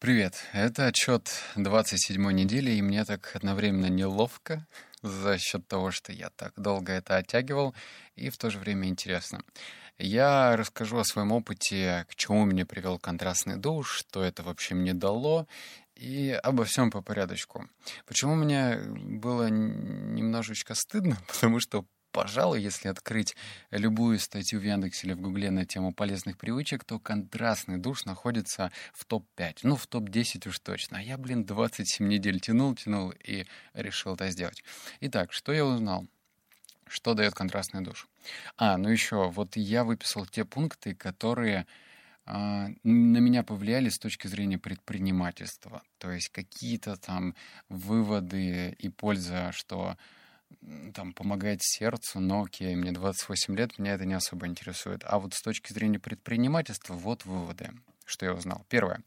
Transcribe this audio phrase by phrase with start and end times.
[0.00, 4.66] Привет, это отчет 27 недели, и мне так одновременно неловко
[5.02, 7.74] за счет того, что я так долго это оттягивал,
[8.16, 9.42] и в то же время интересно.
[9.98, 14.94] Я расскажу о своем опыте, к чему меня привел контрастный душ, что это вообще мне
[14.94, 15.46] дало,
[15.96, 17.68] и обо всем по порядочку.
[18.06, 21.18] Почему мне было немножечко стыдно?
[21.28, 21.84] Потому что
[22.20, 23.34] Пожалуй, если открыть
[23.70, 28.70] любую статью в Яндексе или в Гугле на тему полезных привычек, то контрастный душ находится
[28.92, 29.60] в топ-5.
[29.62, 30.98] Ну, в топ-10 уж точно.
[30.98, 34.62] А я, блин, 27 недель тянул, тянул и решил это сделать.
[35.00, 36.06] Итак, что я узнал?
[36.86, 38.06] Что дает контрастный душ?
[38.58, 41.66] А, ну еще, вот я выписал те пункты, которые
[42.26, 45.82] а, на меня повлияли с точки зрения предпринимательства.
[45.96, 47.34] То есть какие-то там
[47.70, 49.96] выводы и польза, что
[50.94, 55.02] там помогает сердцу, но окей, мне 28 лет, меня это не особо интересует.
[55.04, 57.70] А вот с точки зрения предпринимательства, вот выводы,
[58.04, 58.64] что я узнал.
[58.68, 59.02] Первое.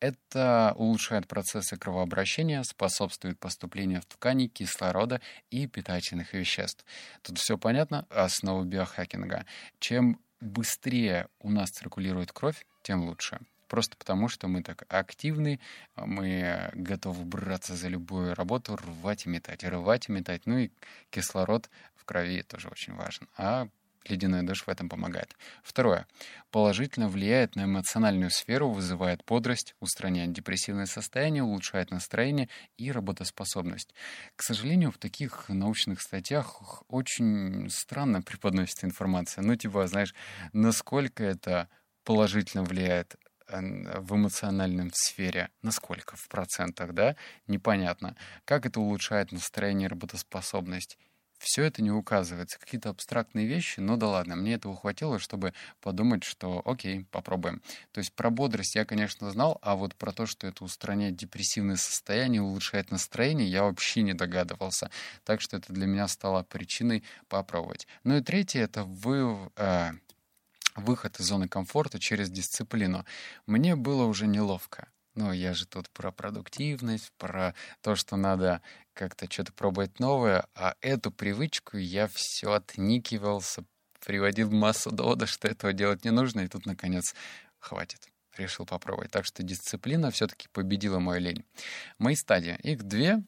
[0.00, 6.84] Это улучшает процессы кровообращения, способствует поступлению в ткани кислорода и питательных веществ.
[7.22, 9.46] Тут все понятно, основа биохакинга.
[9.78, 13.40] Чем быстрее у нас циркулирует кровь, тем лучше.
[13.68, 15.60] Просто потому, что мы так активны,
[15.96, 20.42] мы готовы браться за любую работу, рвать и метать, рвать и метать.
[20.46, 20.70] Ну и
[21.10, 23.28] кислород в крови тоже очень важен.
[23.36, 23.68] А
[24.08, 25.36] ледяной душ в этом помогает.
[25.62, 26.06] Второе.
[26.50, 33.94] Положительно влияет на эмоциональную сферу, вызывает бодрость, устраняет депрессивное состояние, улучшает настроение и работоспособность.
[34.36, 39.42] К сожалению, в таких научных статьях очень странно преподносится информация.
[39.42, 40.14] Ну, типа, знаешь,
[40.52, 41.68] насколько это
[42.04, 43.16] положительно влияет
[43.48, 47.16] в эмоциональном сфере, насколько в процентах, да,
[47.46, 48.16] непонятно.
[48.44, 50.98] Как это улучшает настроение работоспособность?
[51.38, 52.58] Все это не указывается.
[52.58, 57.62] Какие-то абстрактные вещи, но да ладно, мне этого хватило, чтобы подумать, что окей, попробуем.
[57.92, 61.76] То есть про бодрость я, конечно, знал, а вот про то, что это устраняет депрессивное
[61.76, 64.90] состояние, улучшает настроение, я вообще не догадывался.
[65.24, 67.86] Так что это для меня стало причиной попробовать.
[68.04, 69.50] Ну и третье, это вы...
[69.56, 69.90] Э,
[70.76, 73.04] выход из зоны комфорта через дисциплину.
[73.46, 74.88] Мне было уже неловко.
[75.14, 78.60] Но я же тут про продуктивность, про то, что надо
[78.92, 83.64] как-то что-то пробовать новое, а эту привычку я все отникивался,
[84.04, 87.14] приводил массу доводов, что этого делать не нужно, и тут, наконец,
[87.58, 88.08] хватит.
[88.36, 89.10] Решил попробовать.
[89.10, 91.44] Так что дисциплина все-таки победила мою лень.
[91.98, 92.58] Мои стадии.
[92.62, 93.22] Их две.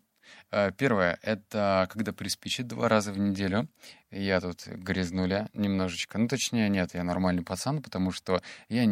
[0.50, 3.68] Э, первое— это когда приспичит два раза в неделю.
[4.10, 6.18] Я тут грязнуля немножечко.
[6.18, 8.84] Ну, точнее, нет, я нормальный пацан, потому что я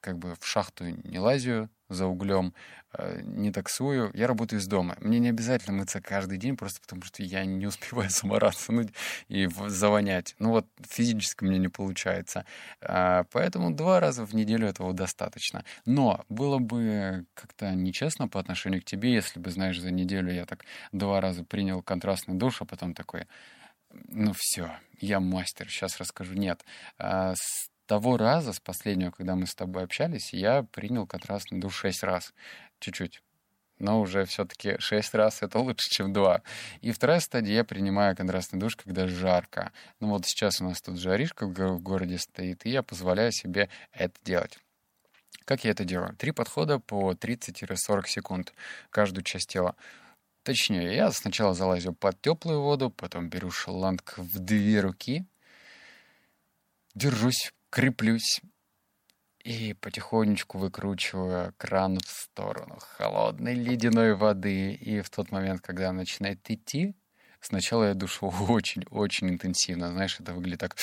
[0.00, 2.54] как бы в шахту не лазю за углем,
[2.92, 4.10] э, не таксую.
[4.14, 4.96] Я работаю из дома.
[5.00, 8.86] Мне не обязательно мыться каждый день, просто потому что я не успеваю замораться ну,
[9.28, 10.34] и завонять.
[10.38, 12.44] Ну вот физически мне не получается.
[12.80, 15.64] А, поэтому два раза в неделю этого достаточно.
[15.86, 20.44] Но было бы как-то нечестно по отношению к тебе, если бы, знаешь, за неделю я
[20.44, 23.26] так два раза принял контрастный душ, а потом такой
[24.08, 24.70] ну все,
[25.00, 26.34] я мастер, сейчас расскажу.
[26.34, 26.64] Нет,
[26.98, 27.34] а,
[27.88, 32.34] того раза, с последнего, когда мы с тобой общались, я принял контрастный душ шесть раз,
[32.80, 33.22] чуть-чуть.
[33.78, 36.42] Но уже все-таки шесть раз это лучше, чем два.
[36.82, 39.72] И вторая стадия, я принимаю контрастный душ, когда жарко.
[40.00, 44.14] Ну вот сейчас у нас тут жаришка в городе стоит, и я позволяю себе это
[44.22, 44.58] делать.
[45.46, 46.14] Как я это делаю?
[46.16, 48.52] Три подхода по 30-40 секунд
[48.90, 49.76] каждую часть тела.
[50.42, 55.24] Точнее, я сначала залазю под теплую воду, потом беру шланг в две руки,
[56.94, 58.40] держусь, креплюсь
[59.44, 64.72] и потихонечку выкручиваю кран в сторону холодной ледяной воды.
[64.74, 66.94] И в тот момент, когда она начинает идти,
[67.40, 69.90] сначала я душу очень-очень интенсивно.
[69.90, 70.76] Знаешь, это выглядит так...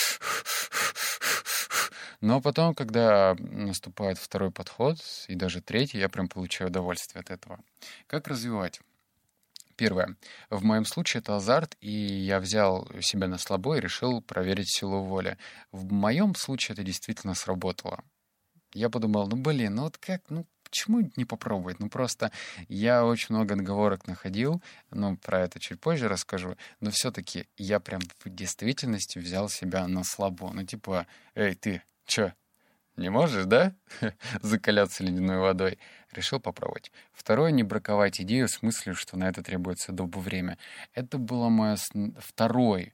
[2.21, 4.97] Но потом, когда наступает второй подход
[5.27, 7.59] и даже третий, я прям получаю удовольствие от этого.
[8.07, 8.79] Как развивать?
[9.75, 10.15] Первое.
[10.49, 15.03] В моем случае это азарт, и я взял себя на слабо и решил проверить силу
[15.03, 15.37] воли.
[15.71, 18.03] В моем случае это действительно сработало.
[18.73, 21.79] Я подумал, ну блин, ну вот как, ну почему не попробовать?
[21.79, 22.31] Ну просто
[22.67, 24.61] я очень много отговорок находил,
[24.91, 30.03] ну про это чуть позже расскажу, но все-таки я прям в действительности взял себя на
[30.03, 30.51] слабо.
[30.53, 32.33] Ну типа, эй, ты, чё,
[32.97, 33.73] не можешь, да?
[34.41, 35.79] Закаляться ледяной водой.
[36.11, 36.91] Решил попробовать.
[37.13, 40.57] Второе, не браковать идею с мыслью, что на это требуется долго время.
[40.93, 41.77] Это было мое
[42.19, 42.93] второй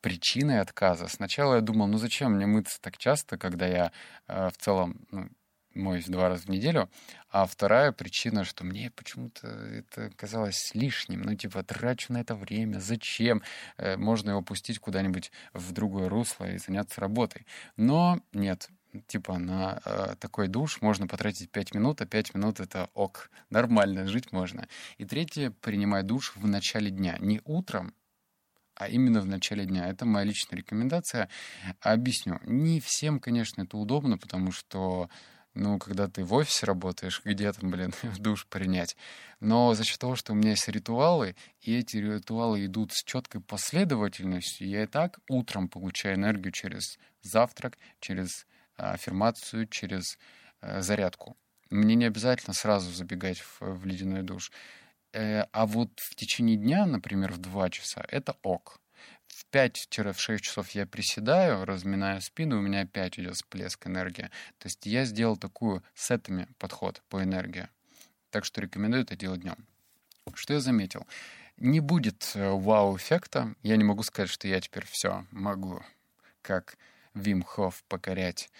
[0.00, 1.06] причиной отказа.
[1.08, 3.92] Сначала я думал, ну зачем мне мыться так часто, когда я
[4.26, 5.28] э, в целом ну,
[5.74, 6.90] моюсь два раза в неделю.
[7.30, 11.22] А вторая причина, что мне почему-то это казалось лишним.
[11.22, 13.42] Ну, типа, трачу на это время, зачем?
[13.76, 17.46] Э, можно его пустить куда-нибудь в другое русло и заняться работой.
[17.76, 18.68] Но нет,
[19.06, 24.06] типа на э, такой душ можно потратить 5 минут, а 5 минут это ок, нормально,
[24.06, 24.68] жить можно.
[24.98, 27.94] И третье, принимай душ в начале дня, не утром,
[28.74, 29.88] а именно в начале дня.
[29.88, 31.28] Это моя личная рекомендация.
[31.80, 32.40] Объясню.
[32.44, 35.08] Не всем, конечно, это удобно, потому что
[35.54, 38.96] ну, когда ты в офисе работаешь, где там, блин, в душ принять.
[39.40, 43.40] Но за счет того, что у меня есть ритуалы, и эти ритуалы идут с четкой
[43.40, 48.46] последовательностью, я и так утром получаю энергию через завтрак, через
[48.76, 50.18] аффирмацию, через
[50.60, 51.36] а, зарядку.
[51.70, 54.52] Мне не обязательно сразу забегать в, в ледяной душ.
[55.12, 58.82] Э, а вот в течение дня, например, в 2 часа, это ок
[59.32, 64.30] в 5-6 часов я приседаю, разминаю спину, у меня опять идет всплеск энергии.
[64.58, 67.68] То есть я сделал такую сетами подход по энергии.
[68.30, 69.66] Так что рекомендую это делать днем.
[70.34, 71.06] Что я заметил?
[71.56, 73.54] Не будет э, вау-эффекта.
[73.62, 75.82] Я не могу сказать, что я теперь все могу,
[76.42, 76.76] как
[77.14, 77.44] Вим
[77.88, 78.50] покорять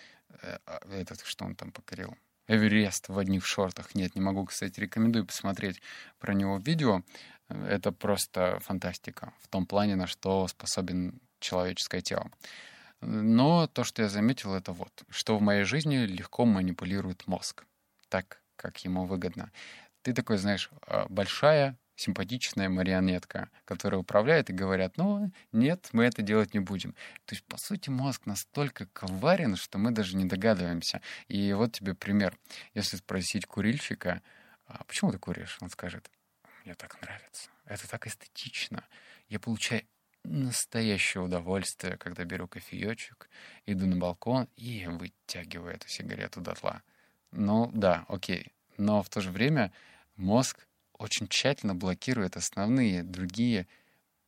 [0.43, 2.17] э, а, этот, что он там покорил,
[2.49, 3.95] Эверест в одних шортах.
[3.95, 5.81] Нет, не могу, кстати, рекомендую посмотреть
[6.19, 7.03] про него видео.
[7.49, 12.31] Это просто фантастика в том плане, на что способен человеческое тело.
[13.01, 17.65] Но то, что я заметил, это вот, что в моей жизни легко манипулирует мозг,
[18.09, 19.51] так, как ему выгодно.
[20.03, 26.23] Ты такой, знаешь, а, большая, симпатичная марионетка, которая управляет и говорят, ну, нет, мы это
[26.23, 26.93] делать не будем.
[27.27, 31.01] То есть, по сути, мозг настолько коварен, что мы даже не догадываемся.
[31.29, 32.37] И вот тебе пример.
[32.75, 34.23] Если спросить курильщика,
[34.67, 35.59] а почему ты куришь?
[35.61, 36.11] Он скажет,
[36.65, 37.51] мне так нравится.
[37.67, 38.85] Это так эстетично.
[39.29, 39.83] Я получаю
[40.25, 43.29] настоящее удовольствие, когда беру кофеечек,
[43.67, 46.83] иду на балкон и вытягиваю эту сигарету дотла.
[47.33, 48.53] Ну да, окей.
[48.77, 49.73] Но в то же время
[50.17, 50.67] мозг
[51.03, 53.67] очень тщательно блокирует основные другие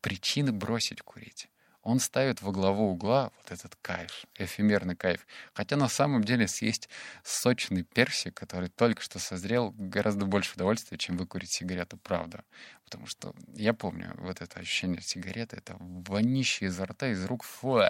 [0.00, 1.48] причины бросить курить
[1.84, 5.26] он ставит во главу угла вот этот кайф, эфемерный кайф.
[5.52, 6.88] Хотя на самом деле съесть
[7.22, 12.42] сочный персик, который только что созрел, гораздо больше удовольствия, чем выкурить сигарету, правда.
[12.84, 17.82] Потому что я помню вот это ощущение сигареты, это вонище изо рта, из рук, фу.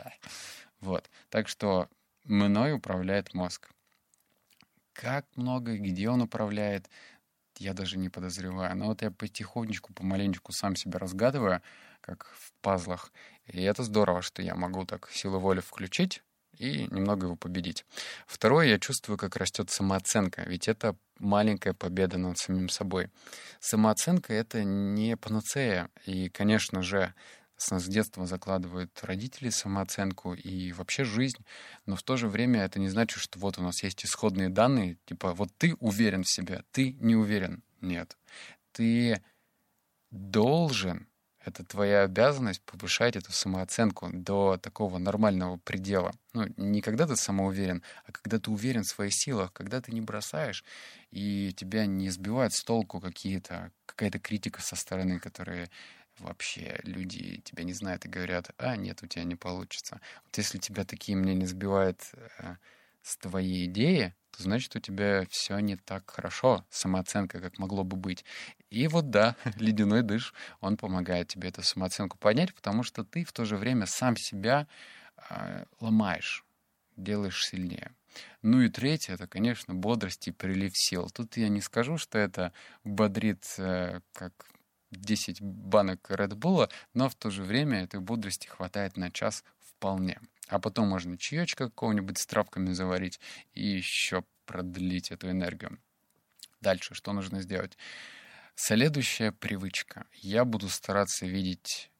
[0.81, 1.09] Вот.
[1.31, 1.89] Так что
[2.25, 3.71] мной управляет мозг.
[4.93, 6.89] Как много и где он управляет,
[7.59, 8.77] я даже не подозреваю.
[8.77, 11.63] Но вот я потихонечку, помаленечку сам себя разгадываю,
[12.01, 13.13] как в пазлах.
[13.47, 16.23] И это здорово, что я могу так силу воли включить
[16.59, 17.85] и немного его победить.
[18.27, 23.11] Второе, я чувствую, как растет самооценка, ведь это маленькая победа над самим собой.
[23.61, 27.15] Самооценка— это не панацея, и, конечно же,
[27.57, 31.45] с детства закладывают родители самооценку и вообще жизнь,
[31.87, 34.99] но в то же время это не значит, что вот у нас есть исходные данные,
[35.07, 37.63] типа вот ты уверен в себе, ты не уверен.
[37.81, 38.17] Нет.
[38.73, 39.23] Ты
[40.11, 41.09] должен
[41.45, 46.13] это твоя обязанность повышать эту самооценку до такого нормального предела.
[46.33, 50.01] Ну, не когда ты самоуверен, а когда ты уверен в своих силах, когда ты не
[50.01, 50.65] бросаешь,
[51.11, 55.69] и тебя не сбивают с толку какие-то, какая-то критика со стороны, которые
[56.19, 60.01] вообще люди тебя не знают и говорят, а, нет, у тебя не получится.
[60.25, 62.01] Вот если тебя такие мнения сбивают
[62.39, 62.57] э,
[63.03, 67.97] с твоей идеи, то значит у тебя все не так хорошо, самооценка, как могло бы
[67.97, 68.25] быть.
[68.71, 73.33] И вот да, ледяной дыш, он помогает тебе эту самооценку поднять, потому что ты в
[73.33, 74.67] то же время сам себя
[75.31, 76.45] э, ломаешь,
[76.97, 77.93] делаешь сильнее.
[78.43, 81.11] Ну и третье, это, конечно, бодрость и прилив сил.
[81.11, 82.53] Тут я не скажу, что это
[82.85, 84.33] бодрит э, как
[84.91, 90.21] 10 банок Red Bull, но в то же время этой бодрости хватает на час вполне.
[90.49, 93.21] А потом можно чаечка какого-нибудь с травками заварить
[93.55, 95.79] и еще продлить эту энергию.
[96.61, 97.77] Дальше что нужно сделать?
[98.55, 100.07] Следующая привычка.
[100.13, 101.91] Я буду стараться видеть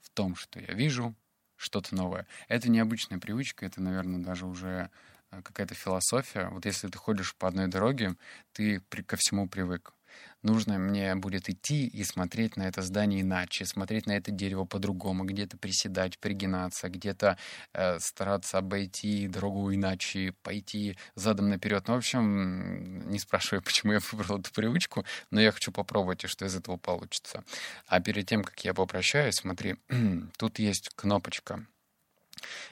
[0.00, 1.14] в том, что я вижу,
[1.56, 2.26] что-то новое.
[2.48, 4.90] Это необычная привычка, это, наверное, даже уже
[5.30, 6.48] э, какая-то философия.
[6.50, 8.14] Вот если ты ходишь по одной дороге,
[8.52, 9.95] ты ко всему привык
[10.42, 15.24] нужно мне будет идти и смотреть на это здание иначе, смотреть на это дерево по-другому,
[15.24, 17.36] где-то приседать, пригинаться, где-то
[17.72, 21.86] э, стараться обойти дорогу иначе, пойти задом наперед.
[21.88, 26.28] Ну, в общем, не спрашиваю, почему я выбрал эту привычку, но я хочу попробовать, и
[26.28, 27.44] что из этого получится.
[27.86, 29.76] А перед тем, как я попрощаюсь, смотри,
[30.38, 31.66] тут есть кнопочка.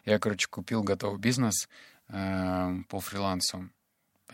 [0.04, 1.68] Я, короче, купил готовый бизнес
[2.08, 3.70] э, по фрилансу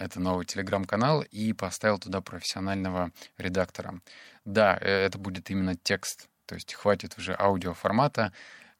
[0.01, 4.01] это новый телеграм-канал, и поставил туда профессионального редактора.
[4.45, 8.33] Да, э, это будет именно текст, то есть хватит уже аудиоформата.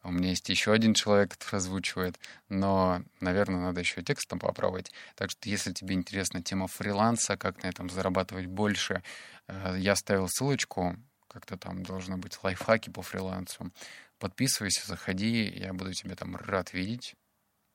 [0.03, 4.91] У меня есть еще один человек, который озвучивает, но, наверное, надо еще текстом попробовать.
[5.15, 9.03] Так что, если тебе интересна тема фриланса, как на этом зарабатывать больше,
[9.47, 10.97] э, я ставил ссылочку,
[11.29, 13.71] как-то там должно быть лайфхаки по фрилансу.
[14.19, 17.15] Подписывайся, заходи, я буду тебя там рад видеть.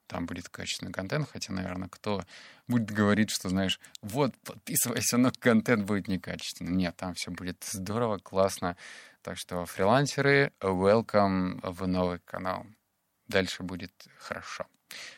[0.07, 2.23] Там будет качественный контент, хотя, наверное, кто
[2.67, 6.71] будет говорить, что, знаешь, вот, подписывайся, но контент будет некачественный.
[6.71, 8.77] Нет, там все будет здорово, классно.
[9.21, 12.65] Так что фрилансеры, welcome в новый канал.
[13.27, 14.67] Дальше будет хорошо.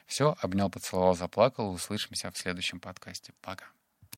[0.05, 1.71] Все, обнял, поцеловал, заплакал.
[1.71, 3.33] Услышимся в следующем подкасте.
[3.41, 3.65] Пока.